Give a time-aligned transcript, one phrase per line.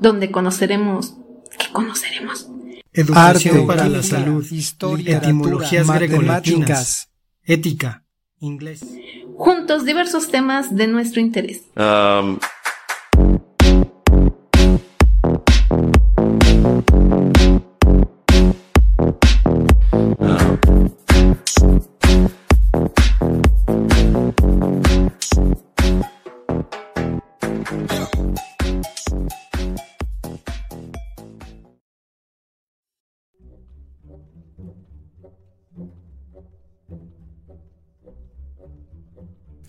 [0.00, 1.14] Donde conoceremos...
[1.58, 2.48] ¿Qué conoceremos?
[2.92, 7.08] Educación Arte, para la salud, historia, etimologías matemáticas,
[7.42, 8.04] ética,
[8.38, 8.84] inglés.
[9.36, 11.62] Juntos diversos temas de nuestro interés.
[11.76, 12.38] Um,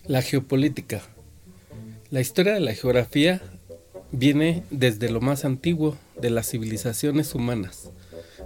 [0.07, 1.01] La geopolítica.
[2.11, 3.41] La historia de la geografía
[4.11, 7.89] viene desde lo más antiguo de las civilizaciones humanas,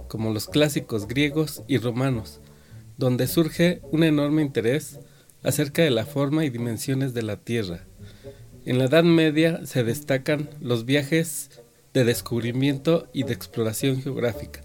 [0.08, 2.40] como los clásicos griegos y romanos,
[2.96, 5.00] donde surge un enorme interés
[5.42, 7.84] acerca de la forma y dimensiones de la Tierra.
[8.64, 11.60] En la Edad Media se destacan los viajes
[11.92, 14.62] de descubrimiento y de exploración geográfica.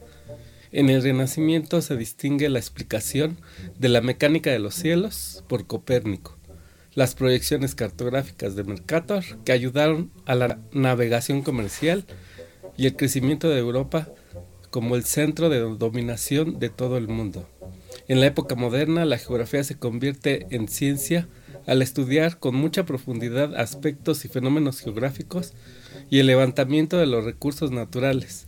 [0.71, 3.41] En el Renacimiento se distingue la explicación
[3.77, 6.34] de la mecánica de los cielos por Copérnico
[6.95, 12.05] las proyecciones cartográficas de Mercator que ayudaron a la navegación comercial
[12.77, 14.09] y el crecimiento de Europa
[14.71, 17.47] como el centro de dominación de todo el mundo.
[18.07, 21.27] En la época moderna la geografía se convierte en ciencia
[21.65, 25.53] al estudiar con mucha profundidad aspectos y fenómenos geográficos
[26.09, 28.47] y el levantamiento de los recursos naturales.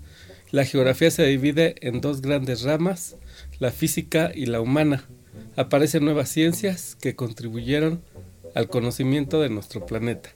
[0.51, 3.17] La geografía se divide en dos grandes ramas,
[3.59, 5.03] la física y la humana.
[5.55, 8.01] Aparecen nuevas ciencias que contribuyeron
[8.57, 10.31] al conocimiento de nuestro planeta.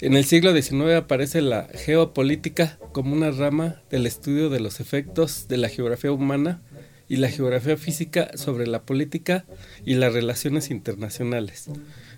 [0.00, 5.48] En el siglo XIX aparece la geopolítica como una rama del estudio de los efectos
[5.48, 6.62] de la geografía humana
[7.08, 9.46] y la geografía física sobre la política
[9.84, 11.68] y las relaciones internacionales.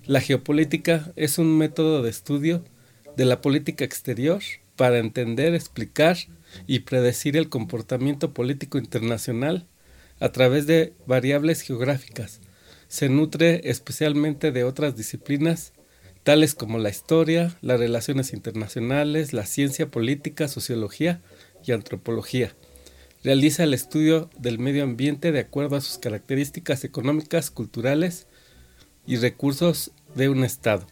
[0.05, 2.63] La geopolítica es un método de estudio
[3.17, 4.43] de la política exterior
[4.77, 6.19] para entender, explicar
[6.67, 9.67] y predecir el comportamiento político internacional
[10.19, 12.43] a través de variables geográficas,
[12.91, 15.73] se nutre especialmente de otras disciplinas
[16.25, 21.23] tales como la historia, las relaciones internacionales, la ciencia política, sociología
[21.65, 22.53] y antropología.
[23.23, 28.27] Realiza el estudio del medio ambiente de acuerdo a sus características económicas, culturales
[29.07, 30.85] y recursos de un Estado.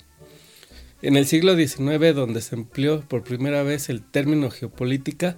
[1.03, 5.37] En el siglo XIX, donde se empleó por primera vez el término geopolítica,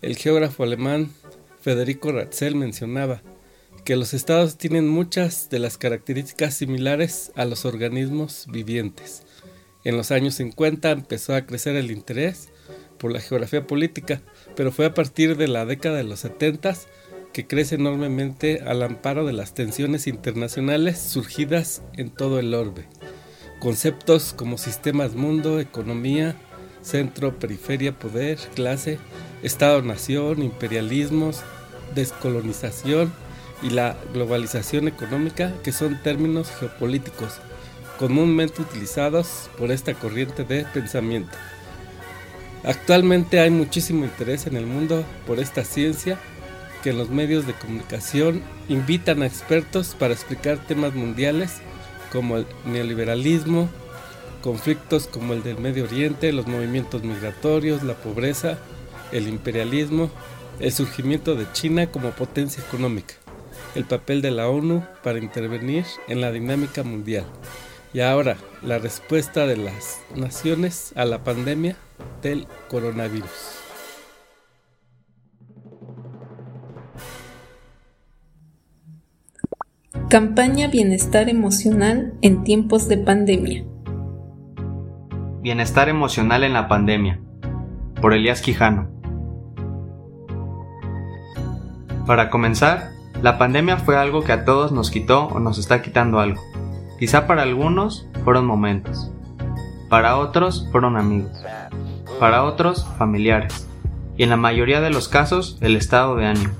[0.00, 1.12] el geógrafo alemán
[1.60, 3.22] Federico Ratzel mencionaba
[3.84, 9.24] que los estados tienen muchas de las características similares a los organismos vivientes.
[9.84, 12.50] En los años 50 empezó a crecer el interés
[12.98, 14.22] por la geografía política,
[14.54, 16.74] pero fue a partir de la década de los 70
[17.32, 22.86] que crece enormemente al amparo de las tensiones internacionales surgidas en todo el orbe.
[23.58, 26.36] Conceptos como sistemas mundo, economía,
[26.82, 28.98] centro, periferia, poder, clase,
[29.42, 31.40] Estado-nación, imperialismos,
[31.96, 33.12] descolonización,
[33.62, 37.38] y la globalización económica, que son términos geopolíticos
[37.98, 41.36] comúnmente utilizados por esta corriente de pensamiento.
[42.64, 46.18] Actualmente hay muchísimo interés en el mundo por esta ciencia
[46.82, 51.58] que en los medios de comunicación invitan a expertos para explicar temas mundiales
[52.10, 53.68] como el neoliberalismo,
[54.42, 58.58] conflictos como el del Medio Oriente, los movimientos migratorios, la pobreza,
[59.12, 60.10] el imperialismo,
[60.58, 63.21] el surgimiento de China como potencia económica
[63.74, 67.24] el papel de la ONU para intervenir en la dinámica mundial.
[67.94, 71.76] Y ahora, la respuesta de las naciones a la pandemia
[72.22, 73.58] del coronavirus.
[80.08, 83.64] Campaña Bienestar Emocional en tiempos de pandemia.
[85.40, 87.18] Bienestar emocional en la pandemia.
[88.00, 88.90] Por Elías Quijano.
[92.06, 92.90] Para comenzar,
[93.22, 96.42] la pandemia fue algo que a todos nos quitó o nos está quitando algo.
[96.98, 99.12] Quizá para algunos fueron momentos.
[99.88, 101.30] Para otros fueron amigos.
[102.18, 103.68] Para otros familiares.
[104.16, 106.52] Y en la mayoría de los casos el estado de ánimo.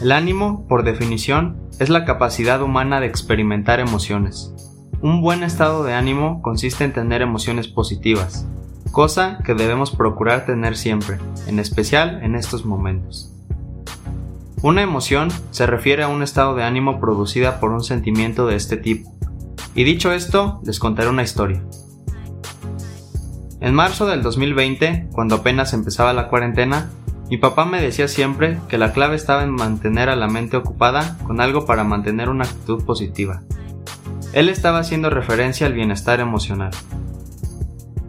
[0.00, 4.54] El ánimo, por definición, es la capacidad humana de experimentar emociones.
[5.00, 8.46] Un buen estado de ánimo consiste en tener emociones positivas,
[8.92, 13.32] cosa que debemos procurar tener siempre, en especial en estos momentos.
[14.62, 18.76] Una emoción se refiere a un estado de ánimo producida por un sentimiento de este
[18.76, 19.12] tipo.
[19.74, 21.64] Y dicho esto, les contaré una historia.
[23.60, 26.90] En marzo del 2020, cuando apenas empezaba la cuarentena,
[27.28, 31.18] mi papá me decía siempre que la clave estaba en mantener a la mente ocupada
[31.26, 33.42] con algo para mantener una actitud positiva.
[34.32, 36.70] Él estaba haciendo referencia al bienestar emocional.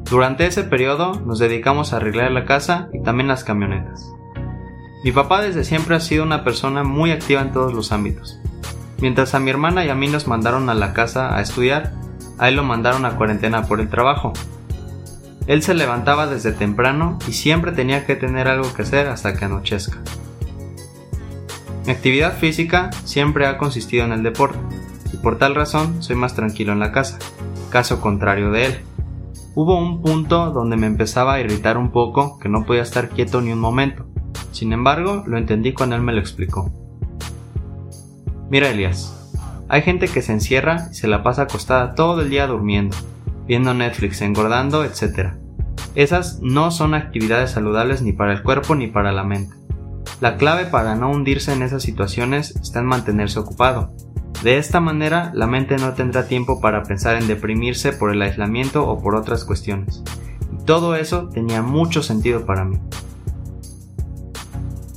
[0.07, 4.13] Durante ese periodo nos dedicamos a arreglar la casa y también las camionetas.
[5.03, 8.39] Mi papá desde siempre ha sido una persona muy activa en todos los ámbitos.
[8.99, 11.91] Mientras a mi hermana y a mí nos mandaron a la casa a estudiar,
[12.37, 14.31] a él lo mandaron a cuarentena por el trabajo,
[15.45, 19.43] él se levantaba desde temprano y siempre tenía que tener algo que hacer hasta que
[19.43, 19.97] anochezca.
[21.85, 24.57] Mi actividad física siempre ha consistido en el deporte,
[25.11, 27.19] y por tal razón soy más tranquilo en la casa,
[27.69, 28.79] caso contrario de él.
[29.53, 33.41] Hubo un punto donde me empezaba a irritar un poco que no podía estar quieto
[33.41, 34.05] ni un momento.
[34.53, 36.71] Sin embargo, lo entendí cuando él me lo explicó.
[38.49, 39.31] Mira, Elias,
[39.67, 42.95] hay gente que se encierra y se la pasa acostada todo el día durmiendo,
[43.47, 45.31] viendo Netflix, engordando, etc.
[45.95, 49.55] Esas no son actividades saludables ni para el cuerpo ni para la mente.
[50.21, 53.91] La clave para no hundirse en esas situaciones está en mantenerse ocupado.
[54.43, 58.87] De esta manera, la mente no tendrá tiempo para pensar en deprimirse por el aislamiento
[58.87, 60.03] o por otras cuestiones.
[60.51, 62.77] Y todo eso tenía mucho sentido para mí.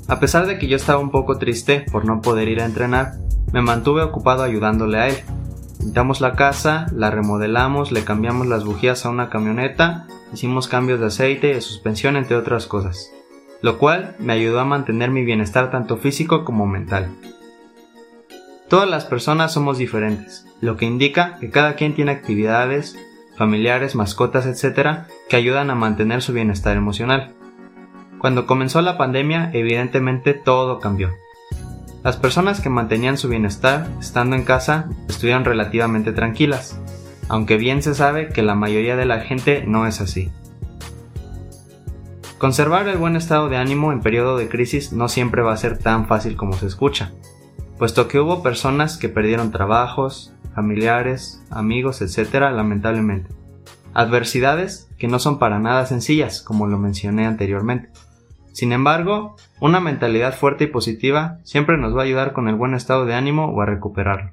[0.08, 3.14] A pesar de que yo estaba un poco triste por no poder ir a entrenar,
[3.52, 5.16] me mantuve ocupado ayudándole a él,
[5.78, 11.06] Pintamos la casa, la remodelamos, le cambiamos las bujías a una camioneta, hicimos cambios de
[11.06, 13.12] aceite y de suspensión entre otras cosas,
[13.62, 17.10] lo cual me ayudó a mantener mi bienestar tanto físico como mental.
[18.68, 22.98] Todas las personas somos diferentes, lo que indica que cada quien tiene actividades,
[23.36, 27.34] familiares, mascotas, etc., que ayudan a mantener su bienestar emocional.
[28.26, 31.12] Cuando comenzó la pandemia, evidentemente todo cambió.
[32.02, 36.76] Las personas que mantenían su bienestar estando en casa estuvieron relativamente tranquilas,
[37.28, 40.32] aunque bien se sabe que la mayoría de la gente no es así.
[42.38, 45.78] Conservar el buen estado de ánimo en periodo de crisis no siempre va a ser
[45.78, 47.12] tan fácil como se escucha,
[47.78, 52.50] puesto que hubo personas que perdieron trabajos, familiares, amigos, etc.
[52.52, 53.30] lamentablemente.
[53.94, 57.90] Adversidades que no son para nada sencillas, como lo mencioné anteriormente.
[58.56, 62.72] Sin embargo, una mentalidad fuerte y positiva siempre nos va a ayudar con el buen
[62.72, 64.32] estado de ánimo o a recuperarlo.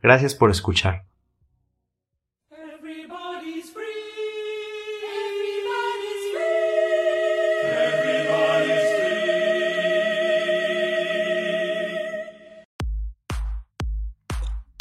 [0.00, 1.06] Gracias por escuchar.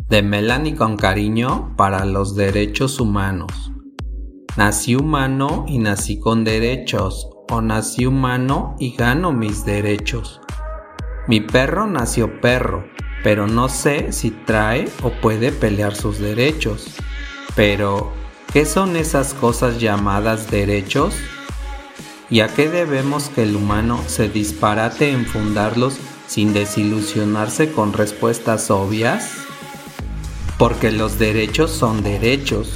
[0.07, 3.71] De Melanie con cariño para los derechos humanos.
[4.55, 10.40] Nací humano y nací con derechos o nací humano y gano mis derechos.
[11.28, 12.88] Mi perro nació perro,
[13.24, 16.88] pero no sé si trae o puede pelear sus derechos.
[17.56, 18.12] Pero,
[18.54, 21.16] ¿qué son esas cosas llamadas derechos?
[22.30, 25.98] ¿Y a qué debemos que el humano se disparate en fundarlos
[26.28, 29.31] sin desilusionarse con respuestas obvias?
[30.60, 32.74] Porque los derechos son derechos.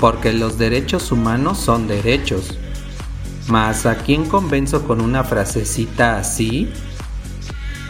[0.00, 2.58] Porque los derechos humanos son derechos
[3.50, 6.70] mas ¿a quién convenzo con una frasecita así?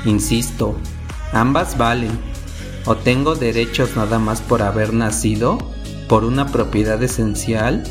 [0.07, 0.75] Insisto,
[1.35, 2.19] ambas valen.
[2.87, 5.59] O tengo derechos nada más por haber nacido,
[6.09, 7.85] por una propiedad esencial,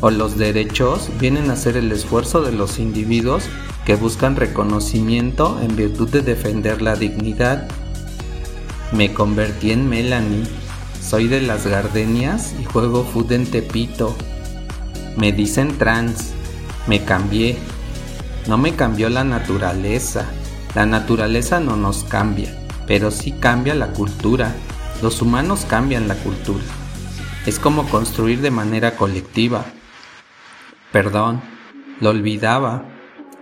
[0.00, 3.44] o los derechos vienen a ser el esfuerzo de los individuos
[3.84, 7.68] que buscan reconocimiento en virtud de defender la dignidad.
[8.92, 10.44] Me convertí en Melanie,
[11.02, 14.16] soy de las gardenias y juego food en Tepito.
[15.18, 16.32] Me dicen trans
[16.86, 17.58] me cambié.
[18.46, 20.26] No me cambió la naturaleza.
[20.74, 22.56] La naturaleza no nos cambia,
[22.86, 24.54] pero sí cambia la cultura.
[25.02, 26.64] Los humanos cambian la cultura.
[27.46, 29.64] Es como construir de manera colectiva.
[30.92, 31.40] Perdón,
[32.00, 32.84] lo olvidaba.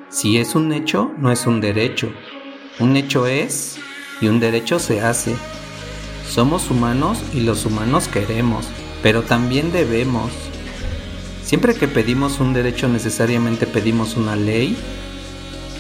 [0.09, 2.11] Si es un hecho, no es un derecho.
[2.79, 3.79] Un hecho es
[4.21, 5.37] y un derecho se hace.
[6.29, 8.69] Somos humanos y los humanos queremos,
[9.03, 10.31] pero también debemos.
[11.49, 14.77] Siempre que pedimos un derecho necesariamente pedimos una ley.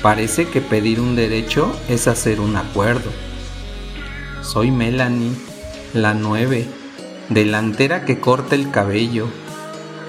[0.00, 3.10] Parece que pedir un derecho es hacer un acuerdo.
[4.40, 5.32] Soy Melanie,
[5.92, 6.66] la nueve,
[7.28, 9.26] delantera que corta el cabello.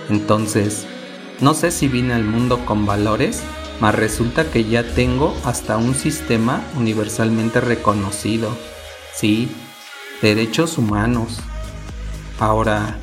[0.10, 0.86] Entonces,
[1.42, 3.42] no sé si vine al mundo con valores,
[3.82, 8.50] mas resulta que ya tengo hasta un sistema universalmente reconocido.
[9.14, 9.50] Sí,
[10.22, 11.42] derechos humanos.
[12.40, 12.98] Ahora,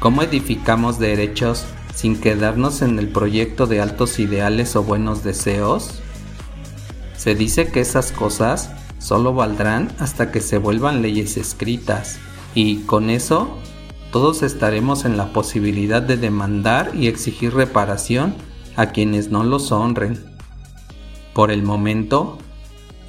[0.00, 6.00] ¿Cómo edificamos derechos sin quedarnos en el proyecto de altos ideales o buenos deseos?
[7.18, 12.18] Se dice que esas cosas solo valdrán hasta que se vuelvan leyes escritas
[12.54, 13.58] y con eso
[14.10, 18.34] todos estaremos en la posibilidad de demandar y exigir reparación
[18.76, 20.24] a quienes no los honren.
[21.34, 22.38] Por el momento,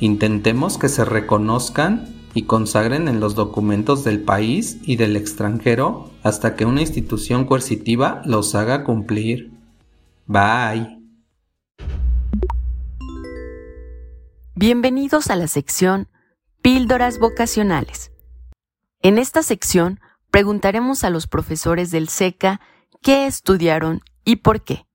[0.01, 6.55] intentemos que se reconozcan y consagren en los documentos del país y del extranjero hasta
[6.55, 9.51] que una institución coercitiva los haga cumplir.
[10.27, 10.99] Bye.
[14.55, 16.07] Bienvenidos a la sección
[16.61, 18.11] Píldoras Vocacionales.
[19.01, 22.61] En esta sección preguntaremos a los profesores del SECA
[23.01, 24.85] qué estudiaron y por qué.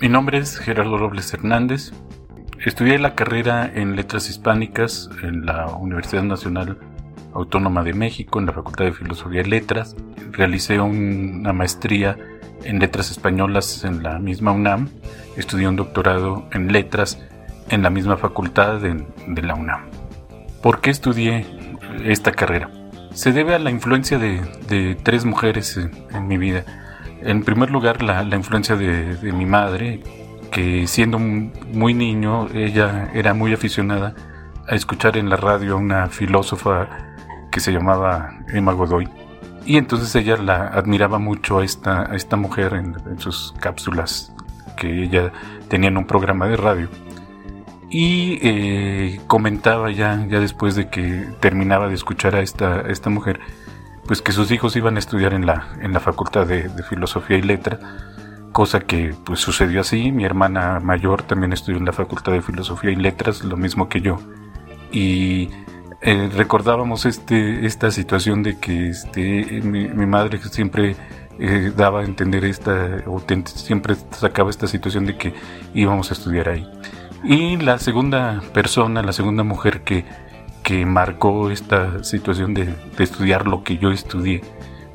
[0.00, 1.92] Mi nombre es Gerardo Robles Hernández.
[2.64, 6.78] Estudié la carrera en Letras Hispánicas en la Universidad Nacional
[7.32, 9.94] Autónoma de México, en la Facultad de Filosofía y Letras.
[10.32, 12.16] Realicé una maestría
[12.64, 14.88] en Letras Españolas en la misma UNAM.
[15.36, 17.22] Estudié un doctorado en Letras
[17.68, 19.90] en la misma facultad de, la UNAM.
[20.62, 21.46] ¿Por qué estudié
[22.04, 22.70] esta carrera?
[23.12, 26.64] Se debe a la influencia de, tres mujeres en mi vida
[27.22, 30.00] en primer lugar, la, influencia de, mi madre,
[30.50, 34.14] que siendo muy niño, ella era muy aficionada
[34.68, 36.88] a escuchar en la radio a una filósofa
[37.50, 39.08] que se llamaba Emma Godoy.
[39.64, 44.32] Y entonces ella la admiraba mucho a esta, esta mujer en, sus cápsulas
[44.76, 45.32] que ella
[45.68, 46.88] tenía en un programa de radio.
[47.90, 53.10] Y eh, comentaba ya, ya después de que terminaba de escuchar a esta, a esta
[53.10, 53.40] mujer,
[54.06, 57.42] pues que sus hijos iban a estudiar en la, en la Facultad de, Filosofía y
[57.42, 57.78] Letra,
[58.56, 60.10] cosa que pues sucedió así.
[60.12, 64.00] Mi hermana mayor también estudió en la Facultad de Filosofía y Letras, lo mismo que
[64.00, 64.16] yo.
[64.90, 65.50] Y
[66.00, 70.96] eh, recordábamos este, esta situación de que este, mi, madre siempre
[71.38, 75.34] eh, daba a entender esta, o siempre sacaba esta situación de que
[75.74, 76.66] íbamos a estudiar ahí.
[77.24, 80.06] Y la segunda persona, la segunda mujer que
[80.62, 84.40] que marcó esta situación de, estudiar lo que yo estudié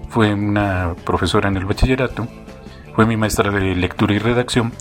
[0.10, 2.27] fue una profesora en el bachillerato,
[3.01, 4.72] fue mi maestra de lectura y redacción,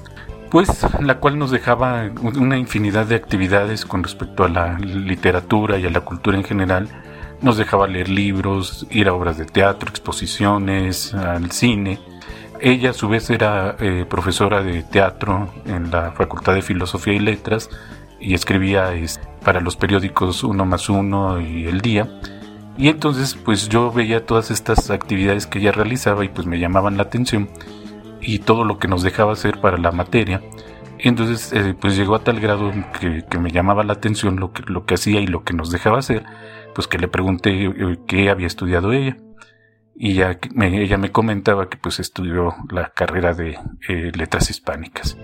[0.51, 5.87] pues la cual nos dejaba una infinidad de actividades con respecto a la literatura y
[5.87, 6.87] a la cultura en general.
[7.41, 11.99] Nos dejaba leer libros, ir a obras de teatro, exposiciones, al cine.
[12.61, 17.21] Ella a su vez era eh, profesora de teatro en la Facultad de Filosofía y
[17.21, 17.71] Letras
[18.21, 18.93] y escribía
[19.43, 22.07] para los periódicos Uno más Uno y El Día.
[22.77, 26.99] Y entonces pues yo veía todas estas actividades que ella realizaba y pues me llamaban
[26.99, 27.49] la atención
[28.21, 30.43] y todo lo que nos dejaba hacer para la materia.
[30.99, 34.85] entonces eh, pues llegó a tal grado que, me llamaba la atención lo que, lo
[34.85, 36.25] que hacía y lo que nos dejaba hacer,
[36.75, 39.17] pues que le pregunté eh, qué había estudiado ella.
[40.03, 45.19] Y ya ella me comentaba que pues estudió la carrera de eh, letras hispánicas.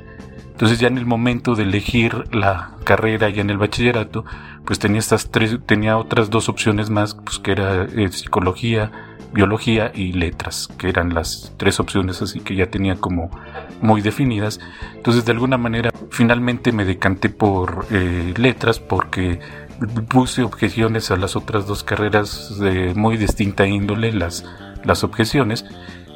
[0.56, 4.24] Entonces ya en el momento de elegir la carrera ya en el bachillerato,
[4.64, 8.90] pues tenía estas tres, tenía otras dos opciones más, pues que era eh, psicología,
[9.32, 13.30] biología y letras, que eran las tres opciones así que ya tenía como
[13.80, 14.60] muy definidas.
[14.94, 19.40] Entonces de alguna manera finalmente me decanté por eh, letras porque
[20.08, 24.44] puse objeciones a las otras dos carreras de muy distinta índole, las,
[24.84, 25.64] las objeciones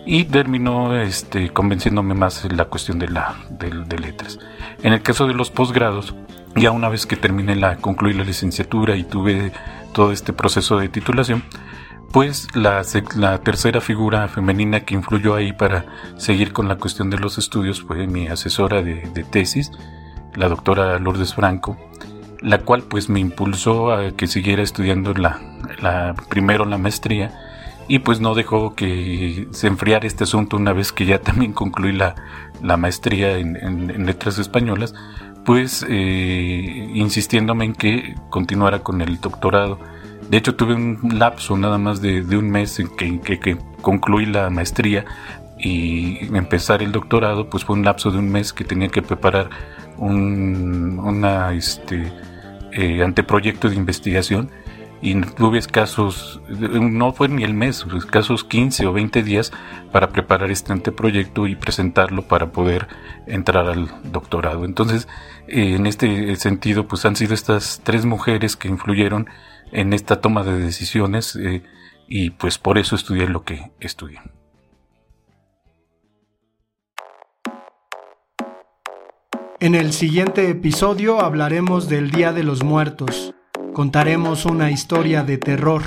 [0.06, 4.38] y terminó este, convenciéndome más en la cuestión de, la, de, letras.
[4.82, 6.14] En el caso de los posgrados,
[6.56, 9.52] ya una vez que terminé la, concluí la licenciatura y tuve
[9.92, 11.44] todo este proceso de titulación,
[12.12, 12.82] pues la,
[13.16, 15.86] la, tercera figura femenina que influyó ahí para
[16.16, 19.70] seguir con la cuestión de los estudios fue mi asesora de, tesis,
[20.34, 21.76] la doctora Lourdes Franco,
[22.40, 25.40] la cual pues me impulsó a que siguiera estudiando la,
[25.80, 27.32] la primero la maestría
[27.90, 31.92] y pues no dejó que se enfriara este asunto una vez que ya también concluí
[31.92, 32.14] la,
[32.76, 34.94] maestría en, letras españolas,
[35.44, 39.80] pues eh, insistiéndome en que continuara con el doctorado.
[40.30, 45.04] De hecho tuve un lapso nada más de, un mes en que, concluí la maestría
[45.58, 49.50] y empezar el doctorado, pues fue un lapso de un mes que tenía que preparar
[49.98, 52.12] un este,
[52.72, 54.50] eh, anteproyecto de investigación
[55.02, 59.50] y tuve escasos, no fue ni el mes, escasos 15 o 20 días
[59.92, 62.86] para preparar este anteproyecto y presentarlo para poder
[63.26, 64.64] entrar al doctorado.
[64.64, 65.08] Entonces,
[65.48, 69.26] eh, en este sentido, pues han sido estas tres mujeres que influyeron
[69.72, 71.62] en esta toma de decisiones eh,
[72.08, 74.20] y pues por eso estudié lo que estudié.
[79.60, 83.34] En el siguiente episodio hablaremos del Día de los Muertos
[83.72, 85.82] contaremos una historia de terror.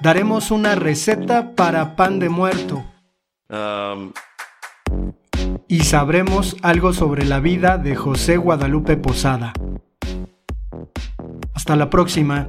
[0.00, 2.84] daremos una receta para pan de muerto.
[3.48, 4.12] Um,
[5.66, 9.52] Y sabremos algo sobre la vida de José Guadalupe Posada.
[11.68, 12.48] Hasta la próxima.